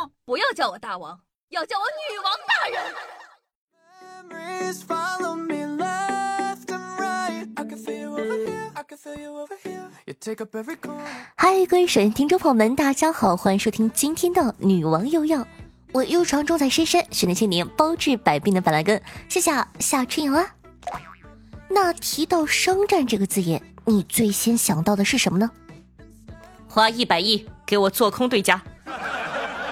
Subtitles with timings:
[0.00, 2.80] 王，不要叫我大王，要叫我女王大人。
[11.36, 15.46] 嗨，各位水听众朋友们，大家好，欢迎收听今天的女王又要。
[15.92, 19.02] 我又常种在深山，训练千年，包治百病的板蓝根。
[19.28, 20.54] 谢谢夏春阳啊。
[21.68, 25.50] 那提到商战这个字眼，你最先想到的是什么呢？
[26.68, 28.62] 花一百亿给我做空对家。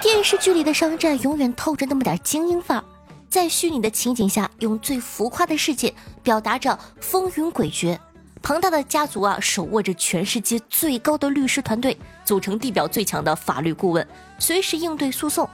[0.01, 2.85] 电视剧里的商战永远透着那么点精英范儿，
[3.29, 7.99] 在虚拟的情景下，用最浮夸的世界表达着风云诡谲。
[8.41, 14.07] 庞大的家族啊，手握着全世界最高的律师团队，组成地表最强的法律顾问，
[14.39, 15.49] 随时应对诉讼。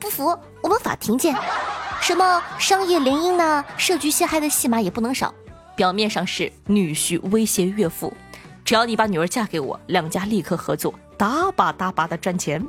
[0.00, 1.34] 不服，我们法庭见。
[2.00, 5.32] 什么商业联姻呐，设局陷害的戏码也不能少。
[5.76, 8.12] 表面上是女婿威胁岳父，
[8.64, 12.64] 只要你把女儿嫁给我，两家立刻合作，大把大把的赚钱。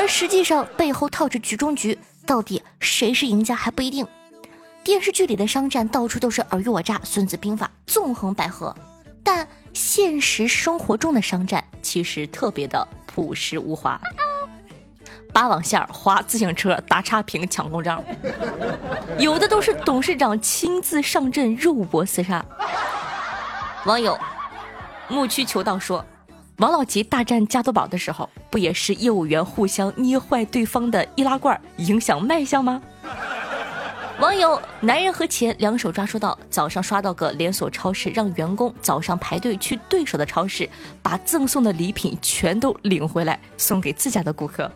[0.00, 4.06] 而实际上背后套着局中局，到底谁是赢家还不一定。
[4.82, 8.74] 电视剧里的商战到处都是尔虞我诈，《孙子兵法》纵横捭阖，
[9.22, 14.00] 但现实生活中的商战其实特别的朴实无华。
[15.34, 18.02] 八网线划自行车打差评抢公章，
[19.18, 22.42] 有的都是董事长亲自上阵肉搏厮杀。
[23.84, 24.18] 网友
[25.08, 26.02] 牧区求道说
[26.60, 32.82] ：“王老吉大战加多宝的时候，不也是业务员互相捏坏对方的易拉罐，影响卖相吗？”
[34.20, 40.68] 网友男人和钱两手抓，说道：“早上刷到个连锁超市，让员工早上排队去对手的超市，
[41.00, 44.70] 把赠送的礼品全都领回来，送给自家的顾客。”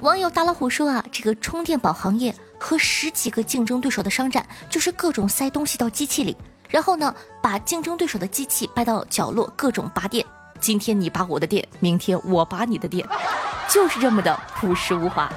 [0.00, 6.34] 网友大老虎说啊，这个充电宝行业和十几个竞争对手的商战，就是各种塞东西到机器里，
[6.68, 10.24] 然后呢，把竞争对手的机器搬到角落，各种拔电。
[10.60, 13.06] 今天你拔我的电，明天我拔你的电，
[13.70, 15.30] 就是这么的朴实无华。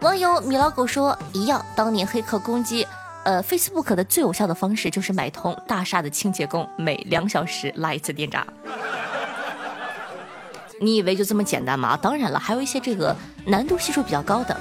[0.00, 2.86] 网友米老狗说，一样，当年黑客攻击，
[3.22, 8.44] 呃，Facebook 的最有效的方式就是买通大厦的清洁工，每两小时拉一次电闸。
[10.80, 11.96] 你以为就这么简单吗？
[11.96, 13.14] 当然了，还有一些这个
[13.44, 14.56] 难度系数比较高的。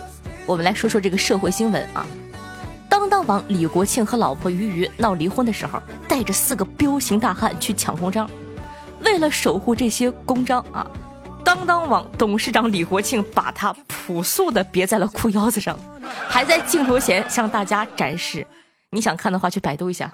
[0.45, 2.05] 我们来说说这个社会新闻啊。
[2.89, 8.29] 当当网李国庆和老婆于于闹离婚的时候，带着四个彪形大汉去抢公章。
[9.05, 10.85] 为了守护这些公章啊，
[11.45, 15.77] 当当网董事长李国庆把他朴素的别在了裤腰子上，
[16.27, 18.45] 还在镜头前向大家展示。
[18.89, 20.11] 你想看的话，去百度一下，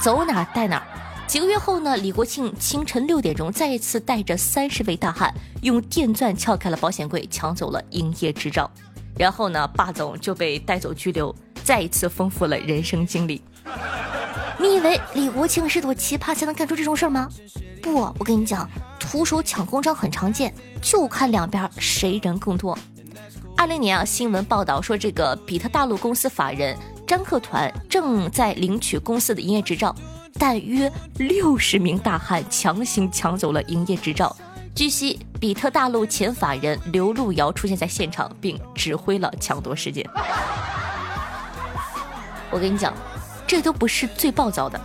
[0.00, 0.82] 走哪带哪。
[1.26, 8.70] 几个月后呢，李国庆清晨六点钟再一次带着三十位大汉，用电钻撬开了保险柜，抢走了营业执照。
[9.16, 13.42] 然后呢，霸总就被带走拘留，再一次丰富了人生经历。
[14.58, 17.28] 你以为李国庆是朵奇葩才能干出这种事吗？
[17.82, 22.78] 不，我跟你讲，徒手抢公章很常见，就看两边谁人更多。
[23.56, 26.76] 二零年啊，新闻报道说，这个比特大陆公司法人
[27.06, 29.94] 张克团正在领取公司的营业执照。
[30.36, 34.36] 但约六十名大汉强行抢走了营业执照。
[34.74, 40.02] 据悉，比特大陆前法人刘路遥出现在现场，并指挥了抢夺事件。
[42.50, 42.94] 我跟你讲，
[43.46, 44.80] 这都不是最暴躁的。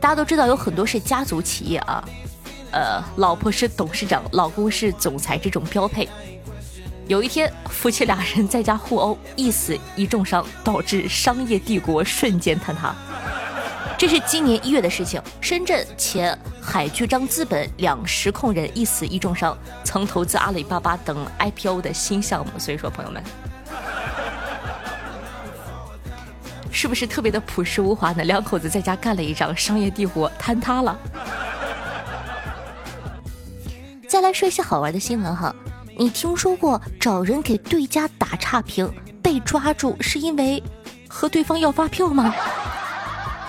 [0.00, 2.02] 大家都知道，有很多是家族企业啊，
[2.72, 6.08] 呃，老婆是董事长，老公是总裁，这种标配。
[7.06, 12.92] 有一天，夫妻俩人在家互殴，一死一重伤，导致商业帝国瞬间坍塌。
[13.96, 15.22] 这是今年一月的事情。
[15.40, 22.58] 深圳前海巨章资本两实控人一死一重伤，曾投资阿里巴巴等 IPO 的新项目。
[22.58, 23.22] 所以说，朋友们，
[26.70, 28.24] 是不是特别的朴实无华呢？
[28.24, 30.98] 两口子在家干了一仗商业帝国，坍塌了。
[34.08, 35.54] 再来说一些好玩的新闻哈，
[35.96, 40.62] 你听说过找人给对家打差评被抓住是因为
[41.08, 42.34] 和对方要发票吗？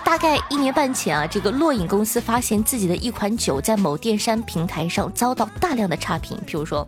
[0.05, 6.87] 大概一年半前啊，这个洛影公司发现自己的一款酒在某电商平台上遭到大量的差评，譬如说，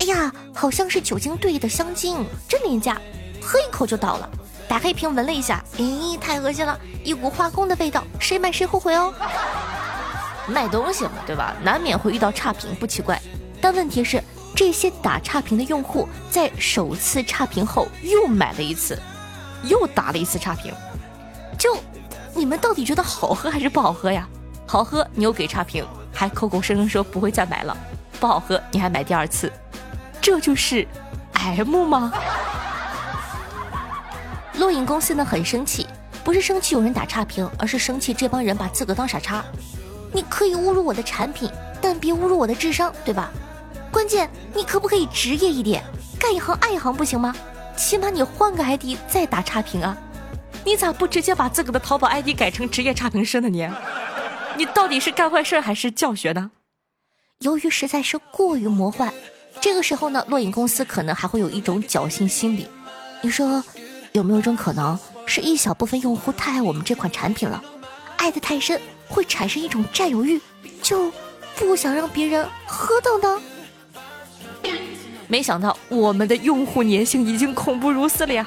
[0.00, 3.00] 哎呀，好像是酒精兑的香精，真廉价，
[3.40, 4.28] 喝一口就倒了。
[4.68, 9.14] 打开一瓶闻了一下，咦，太恶心了，一股化工的味道，谁买谁后悔哦。
[10.48, 11.54] 卖东西嘛，对吧？
[11.62, 13.22] 难免会遇到差评，不奇怪。
[13.60, 14.20] 但问题是，
[14.56, 19.00] 这些打差评的用户在首次差评后又买了一次，
[19.62, 20.74] 又打了一次差评，
[21.56, 21.78] 就。
[22.34, 24.26] 你们到底觉得好喝 还是不好喝呀？
[24.66, 27.76] 好喝你又给差评，还口口声声说不会再买了；
[28.18, 29.52] 不好喝你还买第二次，
[30.20, 30.86] 这就是
[31.34, 32.12] M 吗？
[34.58, 35.86] 录影公司呢很生气，
[36.24, 39.44] 不是生气有人打差评，而是生气这帮人把自个当傻叉。
[40.12, 41.50] 你可以侮辱我的产品，
[41.80, 43.30] 但别侮辱我的智商，对吧？
[43.90, 45.82] 关键你可不可以职业一点，
[46.18, 47.34] 干一行爱一行不行吗？
[47.76, 49.96] 起码你换个 ID 再打差评啊！
[50.64, 53.48] 你咋不直接把自个的淘宝 ID 改成职业差评师呢？
[53.48, 53.68] 你，
[54.56, 56.50] 你到底是干坏事还是教学呢？
[57.38, 59.12] 由于实在是过于魔幻，
[59.60, 62.68] 这个时候呢，洛影公司可能还会有一种侥幸心理。
[63.20, 63.62] 你说
[64.12, 67.62] 有没有一种可能，是一小部分用户太爱我们这款产品了，
[68.16, 70.40] 爱得太深，会产生一种占有欲，
[70.80, 71.12] 就
[71.56, 73.42] 不想让别人喝到呢？
[75.26, 78.46] 没想到我们的用户粘性已经恐怖如斯了呀！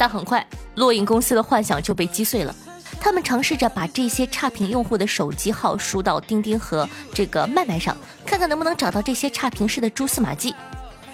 [0.00, 2.56] 但很快，落影公司的幻想就被击碎了。
[2.98, 7.94] 他们尝试着把这些差评用户的手机号输到钉钉和这个麦麦上，
[8.24, 10.54] 看看能不能找到这些差评师的蛛丝马迹。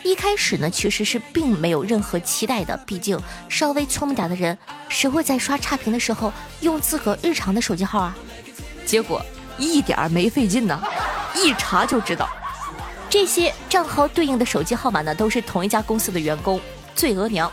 [0.05, 4.57] 一开始呢，其实是并没有任何期待的，毕竟稍微聪明点的人，
[4.89, 8.17] 谁会在刷差评的时候用自个日常的手机号啊？
[8.85, 9.21] 结果
[9.59, 10.81] 一点儿没费劲呢，
[11.35, 12.29] 一查就知道。
[13.11, 16.61] 这些账号对应的手机号码呢，都是同一家公司的员工。
[16.95, 17.51] 醉额娘，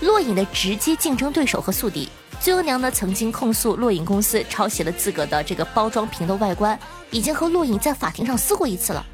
[0.00, 2.08] 洛影的直接竞争对手和宿敌。
[2.40, 6.78] 醉额娘呢，曾经控诉洛影公司抄袭了自个的这个包装瓶的外观，
[7.10, 9.04] 已经和洛影在法庭上撕过一次了，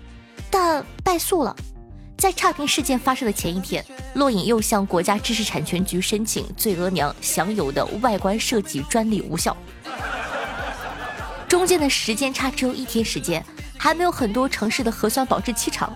[0.51, 1.55] 但败诉了。
[2.17, 3.85] 在差评事件发生的前一天，
[4.15, 9.57] 洛影又向国家知识产权局申请醉额娘享有的外观设计专利无效。
[11.49, 13.45] 中间的时间差只有一天时间。
[13.79, 15.95] 还没有很多城市的核酸保质期长，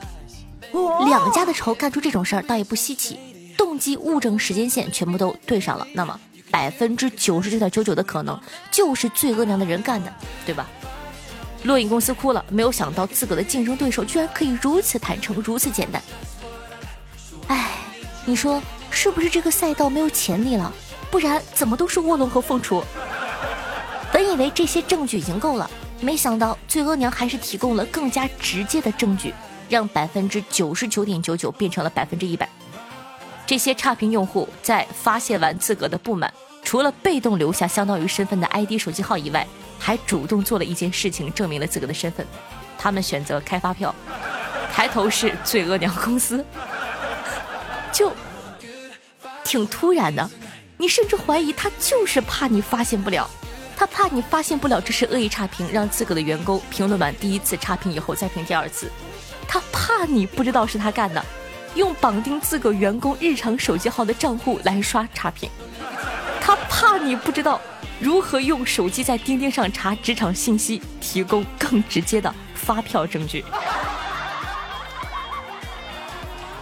[1.08, 3.18] 两家的仇干出这种事儿倒也不稀奇。
[3.60, 6.18] 动机、物证、时间线全部都对上了，那么
[6.50, 8.40] 百分之九十九点九九的可能
[8.72, 10.10] 就是罪恶娘的人干的，
[10.46, 10.66] 对吧？
[11.64, 16.02] 洛影公司哭了，没有想到自个的竞争对手居然可以如此坦诚，如此简单。
[17.48, 17.72] 哎，
[18.24, 20.72] 你说是不是这个赛道没有潜力了？
[21.10, 22.82] 不然怎么都是卧龙和凤雏？
[24.10, 25.70] 本以为这些证据已经够了。
[26.00, 29.34] 没想到，醉额娘还是提供了更加直接的证据，
[29.68, 32.48] 让百分之九十九点九九变成了百分之一百。
[33.50, 36.32] 这些差评用户在发泄完自个的不满，
[36.62, 39.44] 除了被动留下相当于身份的 ID 手机号以外，
[39.76, 42.24] 还主动做了一件事情，证明了自个的身份。
[42.78, 43.92] 他们选择开发票，
[44.72, 46.44] 抬头是罪恶娘公司，
[47.92, 48.12] 就
[49.42, 50.30] 挺突然的。
[50.76, 53.28] 你甚至怀疑他就是怕你发现不了。
[53.76, 58.88] 他怕你发现不了这是恶意差评，让自个的员工评论完第一次差评以后再评第二次。
[59.48, 61.24] 他怕你不知道是他干的，
[61.74, 65.48] 用绑定自个员工日常手机号的账户来刷差评。
[66.40, 67.60] 他怕你不知道
[68.00, 73.44] 如何用手机在钉钉上查职场信息，提供更直接的发票证据。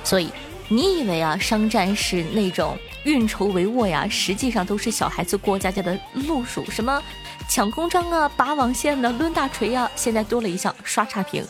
[0.04, 0.30] 所以，
[0.68, 2.76] 你以为啊，商战是那种？
[3.04, 7.00] 运筹帷幄呀，实际上都是小孩子过家家的路数，什么
[7.48, 11.42] 抢公章啊、拔网线的、抡大锤呀，现在多了一项刷差评。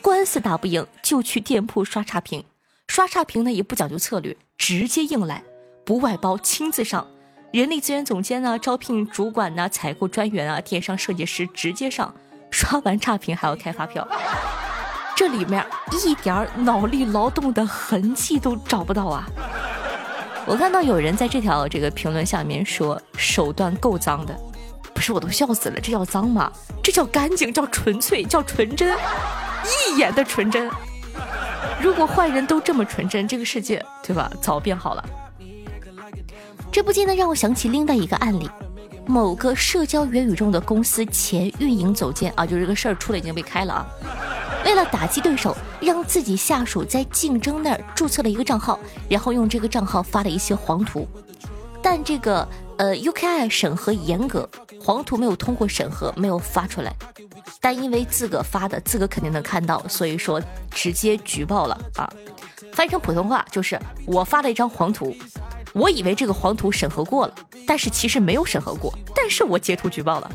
[0.00, 2.44] 官司打不赢就去店铺刷差评，
[2.90, 5.44] 刷差评呢也不讲究策略，直接硬来，
[5.86, 7.06] 不外包，亲自上。
[7.52, 12.12] 人力资源总监呢，招聘主管呢，采购专员啊，电商设计师直接上，
[12.50, 14.06] 刷完差评还要开发票，
[15.14, 15.64] 这里面
[16.04, 19.24] 一点脑力劳动的痕迹都找不到啊。
[20.44, 24.36] 我看到有人在这条这个评论下面说手段够脏的，
[24.92, 26.50] 不是我都笑死了，这叫脏吗？
[26.82, 28.98] 这叫干净，叫纯粹，叫纯真，
[29.86, 30.68] 一眼的纯真。
[31.82, 35.04] 如果坏人都这么纯真，这个世界对吧，早变好了。
[36.70, 38.48] 这不禁呢让我想起另外一个案例，
[39.06, 43.86] 某个社交元宇宙的公司前运营总监啊，就这个事儿出来已经被开了啊。
[44.64, 51.08] 为了打击对手，让自己下属在竞争那儿注册了一个账号，然后用这个账号发了一些黄图。
[51.82, 52.46] 但这个
[52.80, 54.48] 呃 UKI 审核严格，
[54.82, 56.90] 黄图没有通过审核，没有发出来。
[57.60, 62.10] 但因为自个发的，自个肯定能看到，所以说直接举报了啊。
[62.72, 65.14] 翻译成普通话就是我发了一张黄图，
[65.74, 67.34] 我以为这个黄图审核过了，
[67.66, 70.32] 但是其实没有审核过，但是我截图举报了。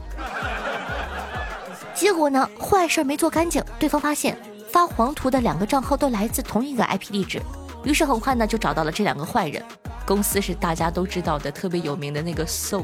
[1.96, 4.38] 结果呢，坏事没做干净，对方发现
[4.72, 7.42] 发黄图的两个账号都来自同一个 IP 地址，
[7.84, 9.64] 于是很快呢就找到了这两个坏人。
[10.06, 12.84] 公司是大家都知道的，特别有名的那个 So。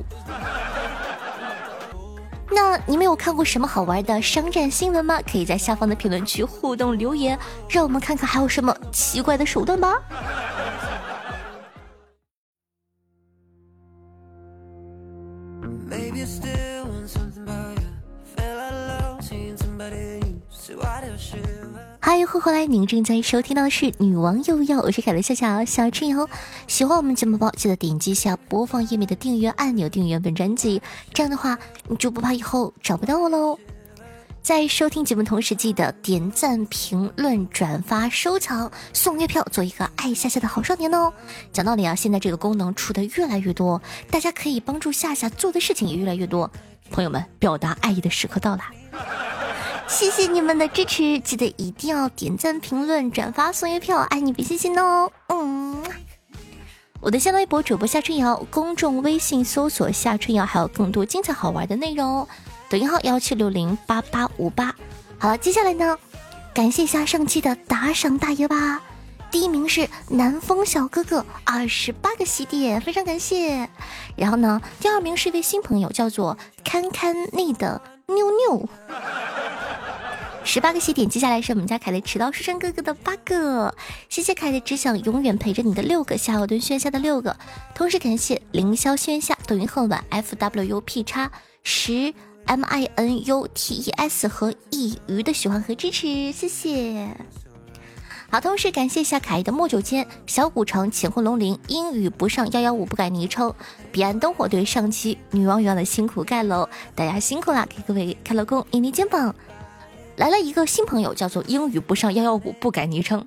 [2.54, 5.20] 那你们有看过什么好玩的商战新闻吗？
[5.30, 9.98] 可以在下方的评论区互动留言，让我们看看还有什么奇怪的手段吧。
[22.32, 22.66] 欢迎回来！
[22.66, 26.30] 您正在收听到的是《女王又要》，我是凯的笑笑小春瑶。
[26.66, 30.82] 喜欢我们节目包，记得点击一下播放页面的订阅按钮，订阅本专辑。
[31.14, 31.60] 这样的话，
[31.90, 33.60] 你就不怕以后找不到我喽。
[34.42, 41.12] 在收听节目同时，记得点赞、评论、转发、收藏、送月票，做一个爱夏夏的好少年哦。
[41.52, 46.50] 讲道理啊，现在这个功能出的越来越多，大家可以帮助夏夏做的事情也越来越多。
[46.92, 48.62] 朋友们，表达爱意的时刻到了，
[49.92, 55.12] 谢谢你们的支持，记得一定要点赞、评论、转发、送月票，爱你比心心哦。
[55.28, 55.84] 嗯，
[57.02, 62.26] 我的新浪微博主播夏春瑶，公众微信搜索夏春瑶，还有更多精彩好玩的内容。
[62.70, 64.74] 抖音号幺七六零八八五八，
[65.20, 66.00] 好了，接下来呢，
[66.54, 68.82] 感谢一下上期的打赏大爷吧。
[69.30, 73.70] 第一名是南风小哥哥，二十八个喜点，非常感谢。
[74.16, 78.70] 然后呢，第二名是一位新朋友，叫做堪堪逆的妞妞，
[80.44, 81.08] 十八个喜点。
[81.08, 83.74] 接下来是我们家凯的迟到书生哥哥的八个，
[84.10, 87.36] 谢谢凯的只想永远陪着你的六个，夏侯惇轩下的六个，
[87.74, 91.32] 同时感谢凌霄轩下抖音后晚 f w u p 叉
[91.64, 92.14] 十。
[92.48, 97.16] M I N U T E S 和一鱼的喜欢和支持，谢谢。
[98.32, 103.54] 好，同时感谢一下凯的莫九千、小古城、乾坤龙鳞、英语不上幺幺五不改昵称、
[103.92, 109.34] 彼岸灯火对上期女王女的辛苦盖楼，大家辛苦啦，给各位开了工，一捏肩膀。
[110.18, 113.26] 来了一个新朋友，叫做英语不上幺幺五不改昵称。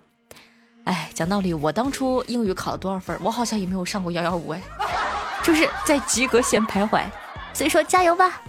[0.84, 3.18] 哎，讲道理，我当初英语考了多少分？
[3.22, 4.60] 我好像也没有上过幺幺五哎，
[5.42, 7.02] 就是在及格线徘徊。
[7.52, 8.42] 所以说，加油吧！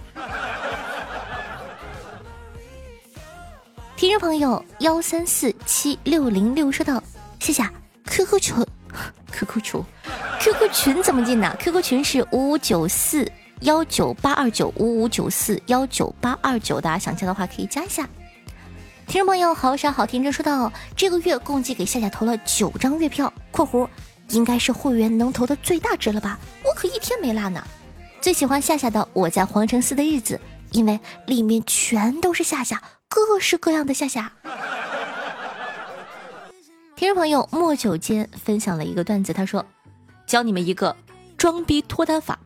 [3.96, 7.02] 听众朋友幺三四七六零六说道
[7.40, 7.62] ：“谢谢
[8.04, 8.66] QQ 群
[9.32, 9.82] ，QQ 群
[10.40, 13.26] ，QQ 群怎么进呢？QQ 群是五五九四
[13.60, 18.06] 幺九八二九五五九四幺九八二九，大家想加的话可以加一下。”
[19.06, 23.88] 听众朋友好傻好天真说道：“这个月共计给夏夏投了九张月票（括弧
[24.30, 26.38] 应该是会员能投的最大值了吧？
[26.64, 27.64] 我可一天没落呢。
[28.20, 30.34] 最喜欢夏夏的《我在皇城寺的日子》，
[30.72, 34.30] 因为里面全都是夏夏。”各式各样的夏夏，
[36.96, 39.64] 听众朋友莫九间分享了一个段子，他说
[40.26, 40.94] ：“教你们一个
[41.38, 42.38] 装逼脱单法，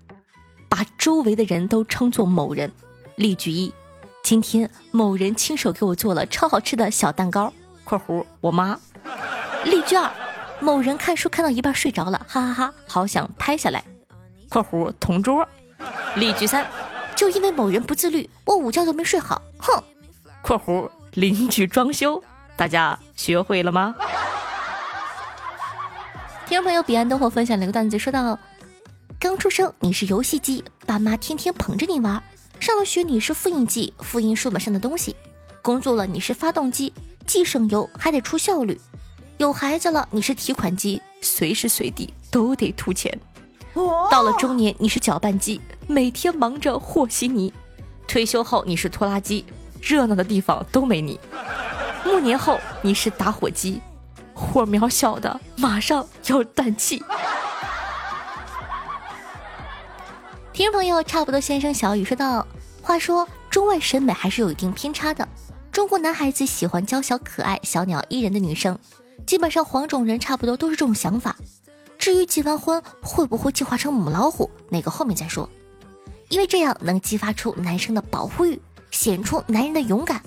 [0.69, 2.71] 把周围的人都称作某人。
[3.17, 3.73] 例句一：
[4.23, 7.53] 今天某人亲手给我做了超好吃的小蛋糕
[7.85, 8.79] （括弧我妈）。
[9.65, 10.11] 例句二：
[10.61, 13.83] 某人看书看到一半睡着了，哈哈哈，好想拍下来
[14.49, 15.47] （括弧同桌）。
[16.15, 16.65] 例句三：
[17.17, 19.83] 就因为某人不自律，我午觉都没睡好，哼。
[20.43, 22.23] 括弧邻居装修，
[22.57, 23.95] 大家学会了吗？
[26.47, 28.39] 听众朋友彼岸灯火分享了一个段子，说到：
[29.19, 32.23] 刚出生你是游戏机，爸妈天天捧着你玩；
[32.61, 35.15] 上了学你是复印机，复印书本上的东西；
[35.63, 36.93] 工作了你是发动机，
[37.27, 38.77] 既省油还得出效率；
[39.39, 43.11] 有孩子了你是提款机，随时随地都得吐钱；
[44.11, 47.51] 到了中年你是搅拌机，每天忙着和稀泥；
[48.07, 49.43] 退休后你是拖拉机。
[49.81, 51.19] 热闹的地方都没你。
[52.05, 53.81] 暮年后你是打火机，
[54.35, 57.03] 火苗小的马上要断气。
[60.61, 62.47] 听众朋友，差不多先生小雨说道
[62.85, 65.27] ：“话说中外审美还是有一定偏差的。
[65.73, 68.79] 中国男孩子喜欢娇小可爱、小鸟依人的女生，
[69.25, 71.35] 基本上黄种人差不多都是这种想法。
[71.99, 75.49] 至于结完婚会不会进化成母老虎，那个后面再说，
[76.29, 78.61] 因为这样能激发出男生的保护欲。”
[78.93, 80.21] 显出男人的勇敢，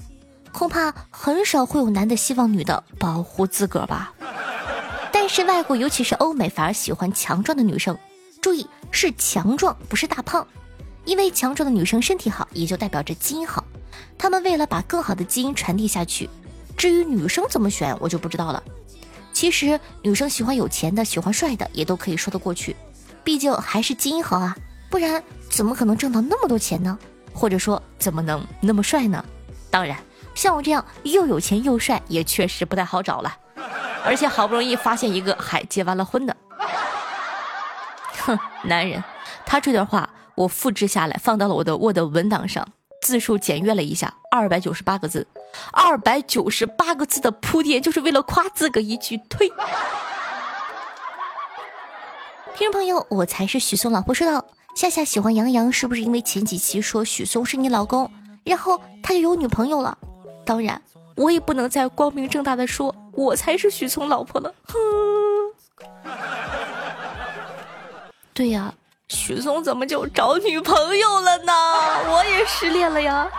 [0.52, 4.12] 恐怕很少会有男的希望女的保护自个儿吧。
[5.12, 7.96] 但是外国，尤其是欧美，反而喜欢强壮的女生。
[8.93, 10.47] 是强壮，不是大胖。
[11.03, 13.65] 因为强壮的女生身体好，也就代表着基因好。
[14.17, 16.29] 他们为了把更好的基因传递下去。
[16.77, 18.63] 至于女生怎么选，我就不知道了。
[19.33, 22.75] 其实女生喜欢有钱的，喜欢帅的，也都可以说得过去。
[23.23, 24.55] 毕竟还是基因好啊，
[24.89, 26.97] 不然怎么可能挣到那么多钱呢？
[27.33, 29.25] 或者说怎么能那么帅呢？
[29.69, 29.97] 当然，
[30.35, 33.35] 像我这样又有钱又帅，也确实不太好找了。
[34.05, 36.35] 而且好不容易发现一个还结完了婚的，
[38.25, 39.03] 哼， 男人。
[39.46, 42.68] 他这段话我复制下来放到了我的 Word 文档上，
[43.01, 45.27] 字数检阅了一下，二百九十八个字，
[45.72, 49.51] 二百九十八个字的铺垫就是为了夸自个一句推。
[52.56, 54.46] 听众朋友，我才是许嵩老婆说道。
[54.75, 58.10] 夏夏喜欢杨洋，是不是因为前几期说许嵩是你老公，
[58.44, 59.96] 然后他就有女朋友了？
[60.46, 60.82] 当然，
[61.15, 64.51] 我也不能再光明正大的说我才是许嵩老婆了。
[64.65, 64.74] 哼，
[68.34, 68.74] 对呀，
[69.10, 71.54] 许嵩怎么就找女朋友了呢？
[72.12, 73.30] 我也失恋了呀。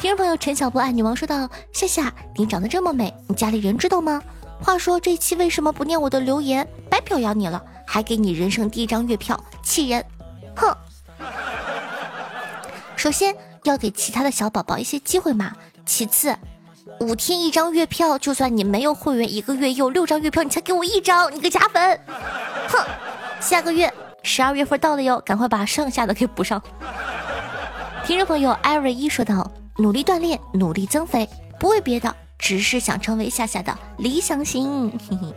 [0.00, 4.20] 听众朋友陈小波爱女王说道：“夏夏，你长得这么美，你家里人知道吗？
[4.60, 6.66] 话说这期为什么不念我的留言？
[6.90, 10.02] 白表扬你了。”还给你人生第一张月票，气人！
[10.56, 10.74] 哼。
[12.96, 15.52] 首先，要给其他的小宝宝一些机会嘛。
[15.84, 16.34] 其次，
[17.00, 22.00] 五天一张月票，就算你没有会员，一个月有六张月票，你才给我一张，你个假粉！
[22.68, 22.86] 哼，
[23.42, 26.62] 下个月十二月份到了哟，赶快把剩下的给补上。
[28.06, 35.34] 听众朋友艾瑞一说道：“努力锻炼，努力增肥，不为别的，只是想成为夏夏的理想型。”嘿嘿。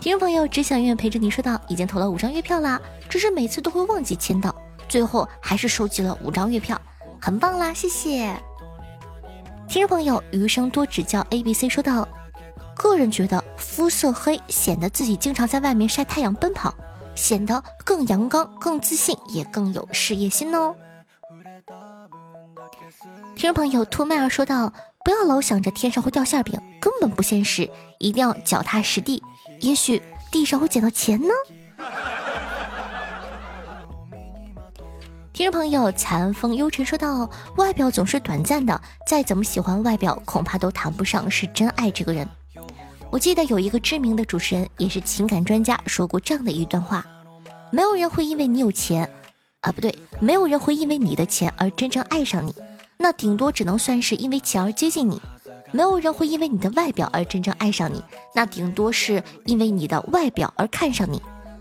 [0.00, 4.54] 听众朋友只想永远陪着你说道：“已经投了五张月票啦，只是每次都会忘记签到，
[4.88, 6.80] 最后还是收集了五张月票，
[7.20, 8.32] 很棒啦，谢谢。
[9.66, 12.06] 听众朋友余生多指教 A B C 说道
[12.76, 16.72] ：“个人觉得肤色黑显得自己经常在外面晒太阳奔跑，
[17.14, 20.74] 显得更阳刚、更自信，也更有事业心哦。
[23.36, 24.72] 听众朋友兔麦儿说道
[25.04, 27.68] ：“不要老想着天上会掉馅饼，根本不现实，
[27.98, 29.22] 一定要脚踏实地，
[29.60, 31.34] 也许地上会捡到钱呢。
[35.32, 37.28] 听众朋友残风幽沉说道
[37.58, 42.28] ：“外表总是短暂的，再怎么喜欢外表，恐怕都谈不上是真爱这个人。”
[43.14, 47.06] 我记得有一个知名的主持人，也是情感专家，说过这样的一段话
[47.70, 49.08] ：“没有人会因为你有钱。”
[49.62, 52.52] 啊，不对，没有人会因为你的钱而真正爱上你，
[52.96, 55.14] 那顶多只能算是因为钱而接近你；
[55.70, 58.02] 没有人会因为你的外表而真正爱上你，
[58.34, 61.18] 那顶多是因为你的外表而看上你；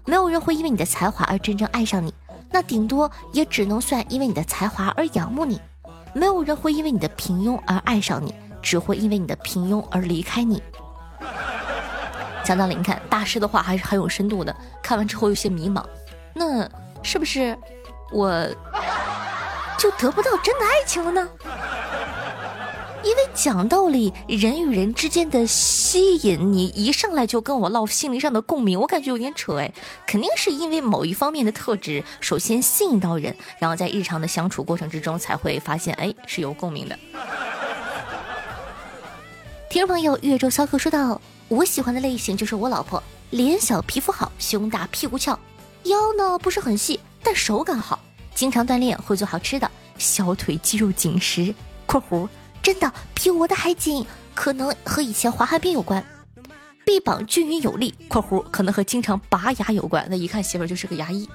[0.08, 2.12] 没有人会因为你的才华而真正爱上你，
[2.50, 5.58] 那顶多也只能算因为你的才华而仰慕你；
[6.16, 10.60] 没有人会因为你的平庸而爱上你，只会因为你的平庸而离开你。
[12.44, 14.56] 讲道理，你看大师的话还是很有深度的。
[14.82, 15.84] 看完之后有些迷茫，
[16.34, 16.70] 那
[17.02, 17.58] 是不是？
[18.12, 18.46] 我
[19.78, 21.28] 就得不到真的爱情了呢？
[23.04, 29.74] 因为讲道理，人与人之间的吸引，你一上来就跟我唠心灵上的共鸣，我感觉有点扯哎。
[30.06, 36.98] 肯定是因为某一方面的特质，首先吸引到人，然后在日常的相处过程之中，才会发现哎是有共鸣的。
[39.74, 45.32] 听众朋友，岳州骚客说道：“我喜欢的类型就是我老婆，脸小，皮肤好，胸大，屁股翘，
[45.86, 48.00] 腰呢不是很细。”但手感好，
[48.36, 51.52] 经常锻炼，会做好吃的，小腿肌肉紧实
[51.88, 52.30] （括弧
[52.62, 54.06] 真的比我的还紧），
[54.36, 56.06] 可能和以前滑旱冰有关。
[56.86, 60.06] 臂膀均匀有力（括弧可能和经常拔牙有关）。
[60.08, 61.28] 那一看媳妇就是个牙医。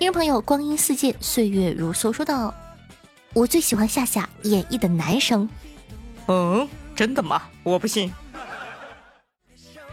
[0.00, 2.52] 听众朋友，光阴似箭，岁月如梭，说道
[3.32, 5.48] ：“我最喜欢夏夏演绎的男生。”
[6.28, 7.42] 嗯，真的吗？
[7.62, 8.12] 我不信。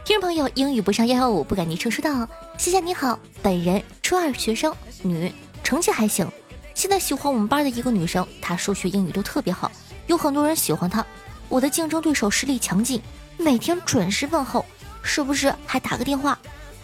[0.03, 5.31] 听众朋友，英语不上幺幺五，不敢昵称说道：“夏夏你好，本人初二学生，女，
[5.63, 6.27] 成绩还行。
[6.73, 9.71] 现在喜欢我们班的一个女生，她数学、英语都特别好，
[10.07, 11.05] 有很多人喜欢她。
[11.47, 13.01] 我的竞争对手实力强劲，
[13.37, 14.65] 每天准时问候，
[15.01, 16.39] 时不时还打个电话？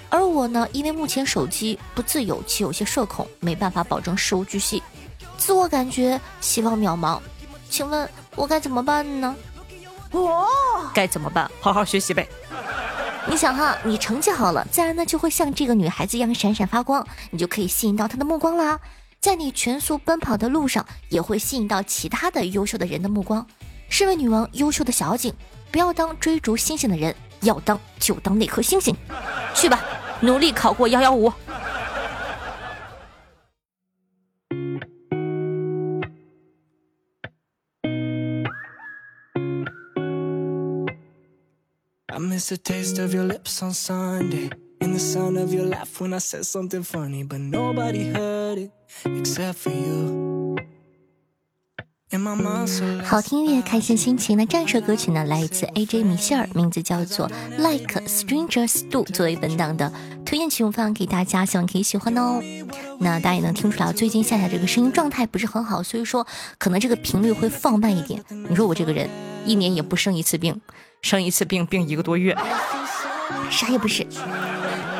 [0.09, 4.83] 而我呢，因为目前手机不自由且有些社恐，没办法保证事无巨细，
[5.37, 7.19] 自我感觉希望渺茫。
[7.69, 9.35] 请问我该怎么办呢？
[10.11, 10.47] 哦，
[10.93, 11.49] 该怎么办？
[11.59, 12.27] 好好学习呗。”
[13.27, 18.79] 你想哈，你成绩好了，自然呢就会像这个女孩子一样闪闪发光，你就可以吸引到她的目光啦。
[19.19, 23.43] 在你全速奔跑的路上，也会吸引到其他的优秀的人的目光。
[23.89, 25.33] 身为女王，优秀的小景，
[25.71, 28.95] 不要当追逐星星的人，要当就当那颗星星。
[29.55, 29.83] 去吧，
[30.19, 31.33] 努力考过幺幺五。
[42.07, 46.13] I miss the taste of your lips on Sunday And the sound of your laugh when
[46.13, 48.71] I said something funny But nobody heard it
[49.05, 50.55] except for you
[53.03, 54.37] 好听音乐，开心心情。
[54.37, 59.91] 那这首歌曲呢，来自 AJ 米歇尔，名字叫做《Like Strangers Do》，作为本档的
[60.25, 62.41] 推荐曲目放给大家，希望可以喜欢哦。
[62.99, 66.25] 那大家也能听出来，最近夏夏这个声音状态不是很好，所以说
[66.57, 68.23] 可能这个频率会放慢一点。
[68.29, 69.09] 你说我这个人
[69.45, 70.59] 一年也不生一次病。
[71.01, 72.35] 生一次病，病一个多月，
[73.51, 74.05] 啥也不是。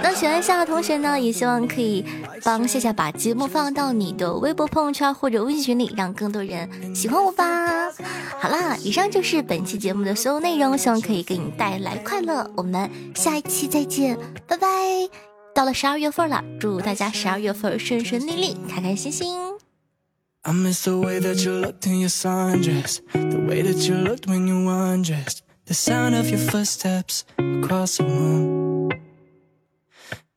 [0.03, 2.05] 那喜欢夏夏同学呢，也希望可以
[2.43, 7.91] 帮夏夏把节目放到你的微博、朋友圈或者微信群里，让更多人喜欢我吧。
[8.39, 12.47] 好啦，以上就是本期节目的所有内容，希望可以给你带来快乐。
[12.55, 14.67] 我们下一期再见，拜拜。
[15.55, 19.54] 到了十二月份了，祝大家十二月份顺顺利利，开开心心。
[20.45, 25.09] The way that you looked in your sundress, the way that you looked when you won't
[25.65, 28.91] the sound of your footsteps across the room.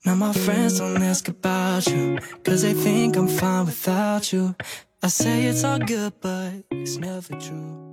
[0.07, 4.57] Now my friends don't ask about you, cause they think I'm fine without you.
[5.03, 7.88] I say it's all good, but it's never true.